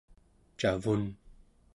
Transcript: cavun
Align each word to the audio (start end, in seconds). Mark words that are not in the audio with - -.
cavun 0.57 1.03